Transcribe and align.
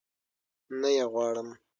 نه 0.79 0.89
يي 0.95 1.03
غواړم 1.11 1.47